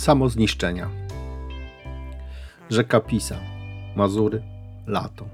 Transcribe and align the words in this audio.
samozniszczenia. 0.00 0.90
Rzeka 2.70 3.00
Pisa, 3.00 3.36
Mazury, 3.96 4.42
lato. 4.86 5.28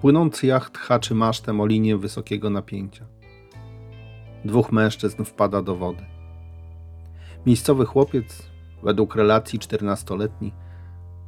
Płynący 0.00 0.46
jacht 0.46 0.78
haczy 0.78 1.14
masztem 1.14 1.60
o 1.60 1.66
linię 1.66 1.96
wysokiego 1.96 2.50
napięcia. 2.50 3.06
Dwóch 4.44 4.72
mężczyzn 4.72 5.24
wpada 5.24 5.62
do 5.62 5.76
wody. 5.76 6.04
Miejscowy 7.46 7.86
chłopiec, 7.86 8.42
według 8.82 9.14
relacji 9.14 9.58
czternastoletni, 9.58 10.52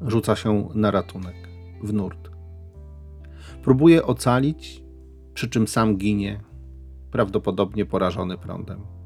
rzuca 0.00 0.36
się 0.36 0.68
na 0.74 0.90
ratunek, 0.90 1.48
w 1.82 1.92
nurt. 1.92 2.30
Próbuje 3.62 4.06
ocalić, 4.06 4.82
przy 5.34 5.48
czym 5.48 5.68
sam 5.68 5.96
ginie, 5.96 6.40
prawdopodobnie 7.10 7.86
porażony 7.86 8.38
prądem. 8.38 9.04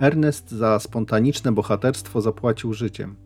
Ernest 0.00 0.50
za 0.50 0.78
spontaniczne 0.78 1.52
bohaterstwo 1.52 2.20
zapłacił 2.20 2.72
życiem. 2.74 3.16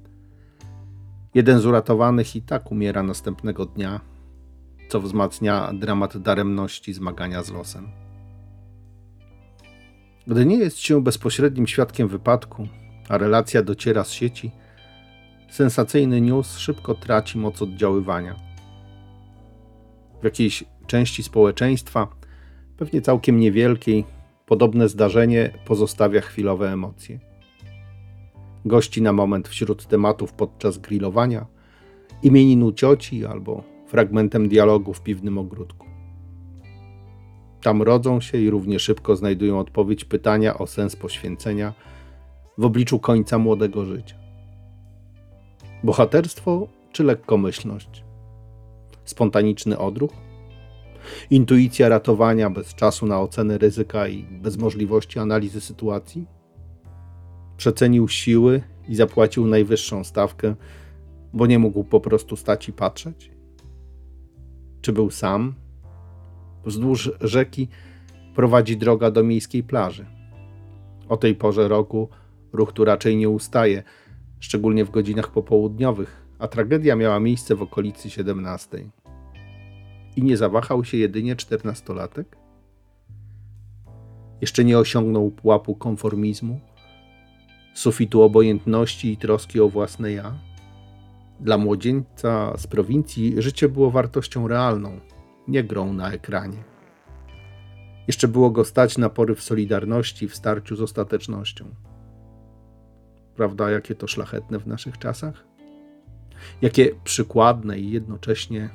Jeden 1.35 1.59
z 1.59 1.67
uratowanych 1.67 2.37
i 2.37 2.43
tak 2.43 2.73
umiera 2.73 3.03
następnego 3.03 3.67
dnia, 3.67 4.01
co 4.89 5.01
wzmacnia 5.01 5.73
dramat 5.73 6.19
daremności 6.19 6.93
zmagania 6.93 7.43
z 7.43 7.51
losem. 7.51 7.89
Gdy 10.27 10.47
nie 10.47 10.57
jest 10.57 10.79
się 10.79 11.03
bezpośrednim 11.03 11.67
świadkiem 11.67 12.09
wypadku, 12.09 12.69
a 13.09 13.19
relacja 13.19 13.63
dociera 13.63 14.05
z 14.05 14.11
sieci, 14.11 14.51
sensacyjny 15.51 16.21
news 16.21 16.59
szybko 16.59 16.95
traci 16.95 17.39
moc 17.39 17.63
oddziaływania. 17.63 18.37
W 20.21 20.25
jakiejś 20.25 20.65
części 20.87 21.23
społeczeństwa, 21.23 22.09
pewnie 22.77 23.01
całkiem 23.01 23.41
niewielkiej, 23.41 24.05
podobne 24.51 24.89
zdarzenie 24.89 25.53
pozostawia 25.65 26.21
chwilowe 26.21 26.73
emocje. 26.73 27.21
Gości 28.65 29.03
na 29.03 29.13
moment 29.13 29.49
wśród 29.49 29.87
tematów 29.87 30.33
podczas 30.33 30.79
grillowania, 30.79 31.47
imieninu 32.23 32.73
cioci 32.73 33.27
albo 33.27 33.63
fragmentem 33.87 34.49
dialogu 34.49 34.93
w 34.93 35.03
piwnym 35.03 35.39
ogródku. 35.39 35.87
Tam 37.63 37.83
rodzą 37.83 38.21
się 38.21 38.39
i 38.39 38.51
równie 38.51 38.79
szybko 38.79 39.17
znajdują 39.17 39.59
odpowiedź 39.59 40.05
pytania 40.05 40.59
o 40.59 40.67
sens 40.67 40.97
poświęcenia 40.97 41.73
w 42.59 42.65
obliczu 42.65 42.99
końca 42.99 43.39
młodego 43.39 43.85
życia. 43.85 44.17
Bohaterstwo 45.85 46.69
czy 46.93 47.05
lekkomyślność? 47.05 48.05
Spontaniczny 49.05 49.79
odruch? 49.79 50.30
Intuicja 51.31 51.89
ratowania 51.89 52.51
bez 52.51 52.75
czasu 52.75 53.07
na 53.07 53.21
ocenę 53.21 53.59
ryzyka 53.59 54.09
i 54.09 54.23
bez 54.23 54.59
możliwości 54.59 55.19
analizy 55.19 55.61
sytuacji? 55.61 56.27
Przecenił 57.57 58.09
siły 58.09 58.63
i 58.89 58.95
zapłacił 58.95 59.47
najwyższą 59.47 60.05
stawkę, 60.05 60.55
bo 61.33 61.47
nie 61.47 61.59
mógł 61.59 61.85
po 61.85 62.01
prostu 62.01 62.37
stać 62.37 62.69
i 62.69 62.73
patrzeć? 62.73 63.31
Czy 64.81 64.93
był 64.93 65.11
sam? 65.11 65.55
Wzdłuż 66.65 67.11
rzeki 67.21 67.69
prowadzi 68.35 68.77
droga 68.77 69.11
do 69.11 69.25
miejskiej 69.25 69.63
plaży. 69.63 70.07
O 71.09 71.17
tej 71.17 71.35
porze 71.35 71.69
roku 71.69 72.09
ruch 72.53 72.73
tu 72.73 72.85
raczej 72.85 73.17
nie 73.17 73.29
ustaje, 73.29 73.83
szczególnie 74.41 74.85
w 74.85 74.91
godzinach 74.91 75.33
popołudniowych, 75.33 76.27
a 76.39 76.49
tragedia 76.49 76.97
miała 76.97 77.21
miejsce 77.21 77.55
w 77.55 77.63
okolicy 77.63 78.11
17. 78.11 78.91
I 80.21 80.23
nie 80.23 80.37
zawahał 80.37 80.85
się 80.85 80.97
jedynie 80.97 81.37
czternastolatek? 81.37 82.37
Jeszcze 84.41 84.65
nie 84.65 84.79
osiągnął 84.79 85.31
pułapu 85.31 85.75
konformizmu, 85.75 86.61
sufitu 87.75 88.23
obojętności 88.23 89.13
i 89.13 89.17
troski 89.17 89.61
o 89.61 89.69
własne 89.69 90.13
ja? 90.13 90.39
Dla 91.41 91.59
młodzieńca 91.59 92.57
z 92.57 92.67
prowincji 92.67 93.43
życie 93.43 93.69
było 93.69 93.91
wartością 93.91 94.49
realną, 94.49 95.01
nie 95.49 95.65
grą 95.65 95.93
na 95.93 96.13
ekranie. 96.13 96.65
Jeszcze 98.07 98.29
było 98.29 98.51
go 98.51 98.65
stać 98.65 98.99
na 98.99 99.09
poryw 99.09 99.43
solidarności 99.43 100.29
w 100.29 100.37
starciu 100.37 100.77
z 100.77 100.81
ostatecznością. 100.81 101.65
Prawda, 103.37 103.71
jakie 103.71 103.95
to 103.95 104.07
szlachetne 104.07 104.59
w 104.59 104.67
naszych 104.67 104.99
czasach? 104.99 105.47
Jakie 106.63 106.91
przykładne 107.05 107.79
i 107.79 107.91
jednocześnie 107.91 108.71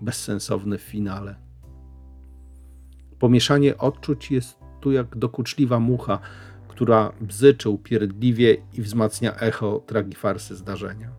bezsensowne 0.00 0.78
w 0.78 0.82
finale. 0.82 1.36
Pomieszanie 3.18 3.78
odczuć 3.78 4.30
jest 4.30 4.58
tu 4.80 4.92
jak 4.92 5.16
dokuczliwa 5.16 5.80
mucha, 5.80 6.18
która 6.68 7.12
bzyczy 7.20 7.70
upierdliwie 7.70 8.56
i 8.72 8.82
wzmacnia 8.82 9.36
echo 9.36 9.82
tragifarsy 9.86 10.56
zdarzenia. 10.56 11.10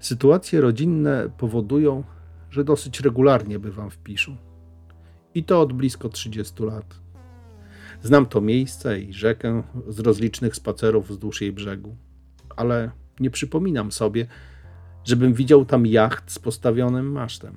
Sytuacje 0.00 0.60
rodzinne 0.60 1.30
powodują, 1.38 2.04
że 2.50 2.64
dosyć 2.64 3.00
regularnie 3.00 3.58
bywam 3.58 3.90
w 3.90 3.98
Piszu. 3.98 4.36
I 5.34 5.44
to 5.44 5.60
od 5.60 5.72
blisko 5.72 6.08
30 6.08 6.62
lat. 6.62 7.00
Znam 8.02 8.26
to 8.26 8.40
miejsce 8.40 9.00
i 9.00 9.12
rzekę 9.12 9.62
z 9.88 9.98
rozlicznych 9.98 10.56
spacerów 10.56 11.08
wzdłuż 11.08 11.40
jej 11.40 11.52
brzegu, 11.52 11.96
ale 12.56 12.90
nie 13.20 13.30
przypominam 13.30 13.92
sobie, 13.92 14.26
żebym 15.04 15.34
widział 15.34 15.64
tam 15.64 15.86
jacht 15.86 16.32
z 16.32 16.38
postawionym 16.38 17.12
masztem. 17.12 17.56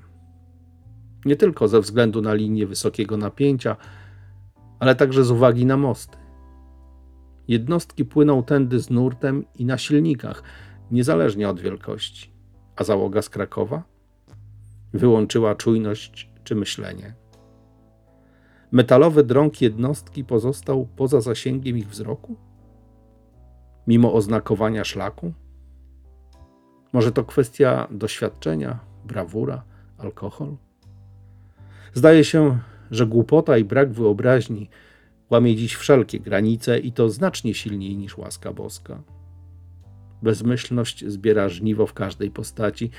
Nie 1.25 1.35
tylko 1.35 1.67
ze 1.67 1.81
względu 1.81 2.21
na 2.21 2.33
linię 2.33 2.67
wysokiego 2.67 3.17
napięcia, 3.17 3.75
ale 4.79 4.95
także 4.95 5.23
z 5.23 5.31
uwagi 5.31 5.65
na 5.65 5.77
mosty. 5.77 6.17
Jednostki 7.47 8.05
płyną 8.05 8.43
tędy 8.43 8.79
z 8.79 8.89
nurtem 8.89 9.45
i 9.55 9.65
na 9.65 9.77
silnikach, 9.77 10.43
niezależnie 10.91 11.49
od 11.49 11.59
wielkości. 11.59 12.33
A 12.75 12.83
załoga 12.83 13.21
z 13.21 13.29
Krakowa? 13.29 13.83
Wyłączyła 14.93 15.55
czujność 15.55 16.29
czy 16.43 16.55
myślenie. 16.55 17.15
Metalowy 18.71 19.23
drąg 19.23 19.61
jednostki 19.61 20.23
pozostał 20.23 20.87
poza 20.95 21.21
zasięgiem 21.21 21.77
ich 21.77 21.89
wzroku? 21.89 22.35
Mimo 23.87 24.13
oznakowania 24.13 24.83
szlaku? 24.83 25.33
Może 26.93 27.11
to 27.11 27.23
kwestia 27.23 27.87
doświadczenia, 27.91 28.79
brawura, 29.05 29.63
alkohol? 29.97 30.55
Zdaje 31.93 32.23
się, 32.23 32.59
że 32.91 33.07
głupota 33.07 33.57
i 33.57 33.63
brak 33.63 33.93
wyobraźni 33.93 34.69
łamie 35.29 35.55
dziś 35.55 35.75
wszelkie 35.75 36.19
granice 36.19 36.79
i 36.79 36.91
to 36.91 37.09
znacznie 37.09 37.53
silniej 37.53 37.97
niż 37.97 38.17
łaska 38.17 38.53
boska. 38.53 39.03
Bezmyślność 40.21 41.05
zbiera 41.07 41.49
żniwo 41.49 41.87
w 41.87 41.93
każdej 41.93 42.31
postaci, 42.31 42.91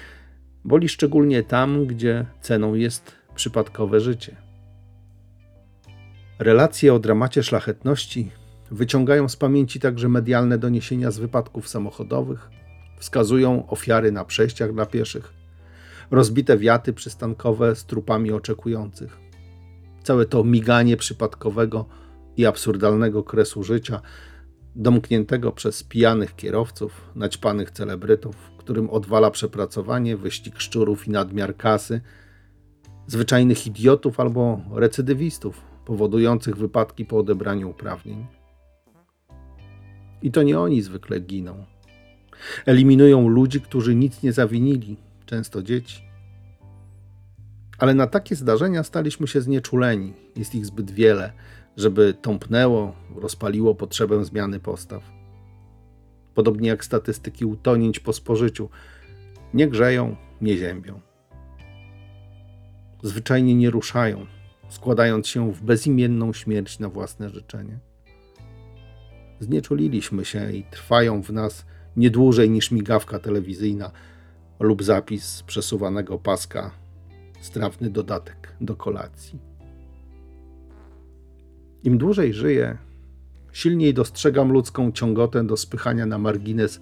boli 0.65 0.89
szczególnie 0.89 1.43
tam, 1.43 1.87
gdzie 1.87 2.27
ceną 2.41 2.75
jest 2.75 3.13
przypadkowe 3.35 4.01
życie. 4.01 4.37
Relacje 6.39 6.95
o 6.95 6.99
dramacie 6.99 7.43
szlachetności 7.43 8.31
wyciągają 8.71 9.29
z 9.29 9.37
pamięci 9.37 9.81
także 9.81 10.09
medialne 10.09 10.59
doniesienia 10.59 11.11
z 11.11 11.19
wypadków 11.19 11.69
samochodowych, 11.69 12.51
wskazują 13.05 13.67
ofiary 13.69 14.13
na 14.13 14.25
przejściach 14.25 14.73
dla 14.73 14.87
pieszych, 14.87 15.33
rozbite 16.11 16.59
wiaty 16.59 16.93
przystankowe 16.93 17.77
z 17.77 17.85
trupami 17.85 18.33
oczekujących. 18.33 19.19
Całe 20.03 20.27
to 20.27 20.45
miganie 20.45 20.97
przypadkowego 20.97 21.87
i 22.37 22.47
absurdalnego 22.47 23.23
kresu 23.23 23.63
życia, 23.63 24.01
domkniętego 24.77 25.53
przez 25.53 25.83
pijanych 25.83 26.37
kierowców, 26.37 27.11
naćpanych 27.15 27.71
celebrytów, 27.71 28.37
którym 28.59 28.91
odwala 28.91 29.31
przepracowanie, 29.31 30.17
wyścig 30.17 30.61
szczurów 30.61 31.09
i 31.09 31.11
nadmiar 31.11 31.57
kasy, 31.57 32.01
zwyczajnych 33.07 33.67
idiotów 33.67 34.21
albo 34.21 34.61
recydywistów, 34.75 35.61
powodujących 35.85 36.57
wypadki 36.57 37.05
po 37.05 37.19
odebraniu 37.19 37.71
uprawnień. 37.71 38.27
I 40.23 40.31
to 40.31 40.43
nie 40.43 40.61
oni 40.61 40.83
zwykle 40.83 41.21
giną. 41.21 41.74
Eliminują 42.67 43.29
ludzi, 43.29 43.61
którzy 43.61 43.95
nic 43.95 44.23
nie 44.23 44.33
zawinili, 44.33 44.97
często 45.27 45.63
dzieci. 45.63 46.03
Ale 47.79 47.95
na 47.95 48.07
takie 48.07 48.37
zdarzenia 48.37 48.83
staliśmy 48.83 49.27
się 49.27 49.41
znieczuleni. 49.41 50.13
Jest 50.37 50.55
ich 50.55 50.67
zbyt 50.67 50.91
wiele, 50.91 51.33
żeby 51.77 52.15
tąpnęło, 52.23 52.95
rozpaliło 53.17 53.75
potrzebę 53.75 54.25
zmiany 54.25 54.61
postaw. 54.61 55.03
Podobnie 56.35 56.69
jak 56.69 56.85
statystyki 56.85 57.45
utonięć 57.45 58.01
po 58.01 58.13
spożyciu. 58.13 58.69
Nie 59.55 59.69
grzeją, 59.69 60.17
nie 60.41 60.57
ziębią. 60.57 61.01
Zwyczajnie 63.03 63.55
nie 63.55 63.71
ruszają, 63.71 64.27
składając 64.69 65.29
się 65.29 65.53
w 65.53 65.63
bezimienną 65.63 66.33
śmierć 66.33 66.79
na 66.79 66.89
własne 66.89 67.31
życzenie. 67.31 67.79
Znieczuliliśmy 69.41 70.25
się 70.25 70.53
i 70.53 70.65
trwają 70.65 71.23
w 71.23 71.31
nas 71.31 71.67
nie 71.97 72.11
dłużej 72.11 72.51
niż 72.51 72.71
migawka 72.71 73.19
telewizyjna 73.19 73.91
lub 74.61 74.83
zapis 74.83 75.43
przesuwanego 75.43 76.19
paska, 76.19 76.71
strawny 77.41 77.91
dodatek 77.91 78.55
do 78.61 78.77
kolacji. 78.77 79.39
Im 81.85 81.99
dłużej 81.99 82.35
żyję, 82.35 82.79
silniej 83.53 83.95
dostrzegam 83.95 84.53
ludzką 84.53 84.93
ciągotę 84.93 85.47
do 85.47 85.57
spychania 85.57 86.07
na 86.07 86.19
margines 86.19 86.81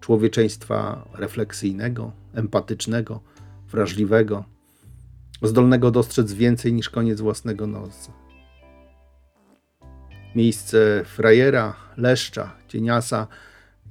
człowieczeństwa 0.00 1.08
refleksyjnego, 1.14 2.12
empatycznego, 2.34 3.20
wrażliwego, 3.70 4.44
zdolnego 5.42 5.90
dostrzec 5.90 6.32
więcej 6.32 6.72
niż 6.72 6.90
koniec 6.90 7.20
własnego 7.20 7.66
nosa. 7.66 8.12
Miejsce 10.34 11.04
frajera, 11.04 11.76
leszcza, 11.96 12.56
cieniasa 12.68 13.26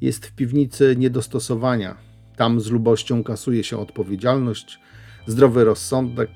jest 0.01 0.25
w 0.25 0.35
piwnicy 0.35 0.95
niedostosowania. 0.97 1.97
Tam 2.35 2.59
z 2.59 2.71
lubością 2.71 3.23
kasuje 3.23 3.63
się 3.63 3.77
odpowiedzialność, 3.77 4.79
zdrowy 5.27 5.63
rozsądek, 5.63 6.29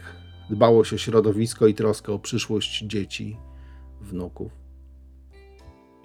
dbałość 0.49 0.93
o 0.93 0.97
środowisko 0.97 1.67
i 1.67 1.73
troskę 1.73 2.13
o 2.13 2.19
przyszłość 2.19 2.83
dzieci, 2.83 3.37
wnuków. 4.01 4.51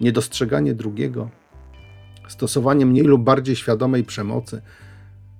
Niedostrzeganie 0.01 0.73
drugiego, 0.73 1.29
stosowanie 2.27 2.85
mniej 2.85 3.03
lub 3.03 3.23
bardziej 3.23 3.55
świadomej 3.55 4.03
przemocy, 4.03 4.61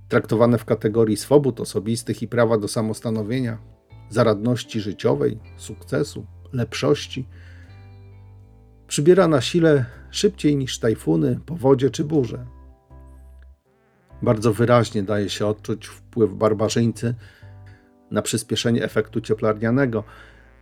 traktowane 0.09 0.57
w 0.57 0.65
kategorii 0.65 1.17
swobód 1.17 1.59
osobistych 1.59 2.21
i 2.21 2.27
prawa 2.27 2.57
do 2.57 2.67
samostanowienia, 2.67 3.57
zaradności 4.09 4.81
życiowej, 4.81 5.39
sukcesu, 5.57 6.25
lepszości, 6.53 7.27
przybiera 8.93 9.27
na 9.27 9.41
sile 9.41 9.85
szybciej 10.11 10.55
niż 10.55 10.79
tajfuny, 10.79 11.39
powodzie 11.45 11.89
czy 11.89 12.03
burze. 12.03 12.45
Bardzo 14.21 14.53
wyraźnie 14.53 15.03
daje 15.03 15.29
się 15.29 15.47
odczuć 15.47 15.87
wpływ 15.87 16.33
barbarzyńcy 16.33 17.15
na 18.11 18.21
przyspieszenie 18.21 18.83
efektu 18.83 19.21
cieplarnianego, 19.21 20.03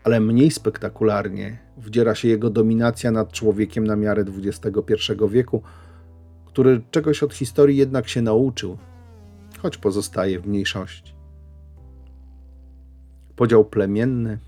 ale 0.04 0.20
mniej 0.20 0.52
spektakularnie 0.52 1.58
wdziera 1.78 2.16
się 2.16 2.28
jego 2.28 2.50
dominacja 2.50 3.12
nad 3.12 3.32
człowiekiem 3.32 3.88
na 3.88 3.96
miarę 3.96 4.26
XXI 4.38 4.94
wieku, 5.30 5.62
który 6.46 6.82
czegoś 6.92 7.24
od 7.24 7.34
historii 7.34 7.78
jednak 7.78 8.10
się 8.10 8.22
nauczył, 8.22 8.78
choć 9.62 9.78
pozostaje 9.78 10.40
w 10.40 10.48
mniejszości. 10.48 11.14
Podział 13.36 13.66
plemienny, 13.66 14.40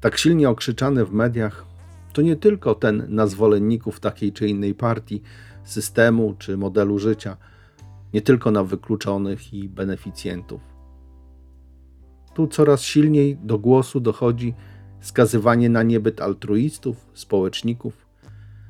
tak 0.00 0.18
silnie 0.18 0.50
okrzyczany 0.50 1.04
w 1.04 1.12
mediach, 1.12 1.75
to 2.16 2.22
nie 2.22 2.36
tylko 2.36 2.74
ten 2.74 3.06
na 3.08 3.26
zwolenników 3.26 4.00
takiej 4.00 4.32
czy 4.32 4.48
innej 4.48 4.74
partii, 4.74 5.22
systemu 5.64 6.34
czy 6.38 6.56
modelu 6.56 6.98
życia, 6.98 7.36
nie 8.14 8.22
tylko 8.22 8.50
na 8.50 8.64
wykluczonych 8.64 9.54
i 9.54 9.68
beneficjentów. 9.68 10.60
Tu 12.34 12.46
coraz 12.46 12.82
silniej 12.82 13.36
do 13.36 13.58
głosu 13.58 14.00
dochodzi 14.00 14.54
skazywanie 15.00 15.68
na 15.68 15.82
niebyt 15.82 16.20
altruistów, 16.20 17.10
społeczników, 17.14 18.06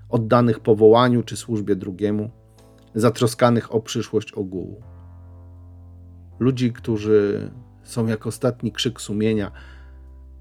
oddanych 0.08 0.60
powołaniu 0.60 1.22
czy 1.22 1.36
służbie 1.36 1.76
drugiemu, 1.76 2.30
zatroskanych 2.94 3.74
o 3.74 3.80
przyszłość 3.80 4.32
ogółu. 4.32 4.82
Ludzi, 6.38 6.72
którzy 6.72 7.50
są 7.82 8.06
jak 8.06 8.26
ostatni 8.26 8.72
krzyk 8.72 9.00
sumienia, 9.00 9.52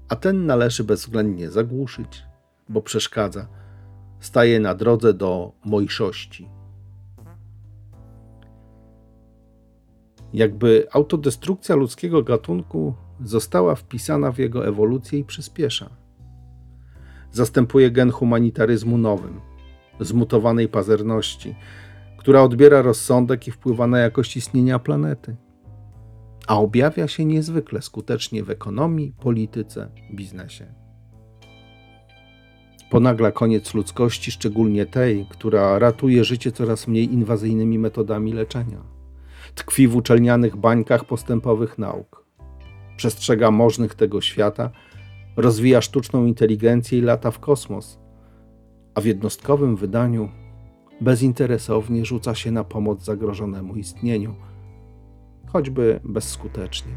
a 0.08 0.16
ten 0.16 0.46
należy 0.46 0.84
bezwzględnie 0.84 1.50
zagłuszyć, 1.50 2.26
bo 2.68 2.82
przeszkadza, 2.82 3.48
staje 4.20 4.60
na 4.60 4.74
drodze 4.74 5.14
do 5.14 5.52
mojszości. 5.64 6.48
Jakby 10.32 10.86
autodestrukcja 10.92 11.76
ludzkiego 11.76 12.22
gatunku 12.22 12.94
została 13.24 13.74
wpisana 13.74 14.32
w 14.32 14.38
jego 14.38 14.66
ewolucję 14.66 15.18
i 15.18 15.24
przyspiesza. 15.24 15.90
Zastępuje 17.32 17.90
gen 17.90 18.10
humanitaryzmu 18.10 18.98
nowym, 18.98 19.40
zmutowanej 20.00 20.68
pazerności, 20.68 21.54
która 22.18 22.42
odbiera 22.42 22.82
rozsądek 22.82 23.48
i 23.48 23.50
wpływa 23.50 23.86
na 23.86 23.98
jakość 23.98 24.36
istnienia 24.36 24.78
planety, 24.78 25.36
a 26.46 26.58
objawia 26.58 27.08
się 27.08 27.24
niezwykle 27.24 27.82
skutecznie 27.82 28.44
w 28.44 28.50
ekonomii, 28.50 29.12
polityce, 29.20 29.90
biznesie. 30.14 30.85
Ponagla 32.90 33.32
koniec 33.32 33.74
ludzkości, 33.74 34.30
szczególnie 34.30 34.86
tej, 34.86 35.26
która 35.28 35.78
ratuje 35.78 36.24
życie 36.24 36.52
coraz 36.52 36.88
mniej 36.88 37.12
inwazyjnymi 37.14 37.78
metodami 37.78 38.32
leczenia. 38.32 38.82
Tkwi 39.54 39.88
w 39.88 39.96
uczelnianych 39.96 40.56
bańkach 40.56 41.04
postępowych 41.04 41.78
nauk. 41.78 42.26
Przestrzega 42.96 43.50
możnych 43.50 43.94
tego 43.94 44.20
świata, 44.20 44.70
rozwija 45.36 45.80
sztuczną 45.80 46.26
inteligencję 46.26 46.98
i 46.98 47.02
lata 47.02 47.30
w 47.30 47.38
kosmos, 47.38 47.98
a 48.94 49.00
w 49.00 49.04
jednostkowym 49.04 49.76
wydaniu 49.76 50.28
bezinteresownie 51.00 52.04
rzuca 52.04 52.34
się 52.34 52.50
na 52.50 52.64
pomoc 52.64 53.04
zagrożonemu 53.04 53.74
istnieniu, 53.74 54.34
choćby 55.46 56.00
bezskutecznie. 56.04 56.92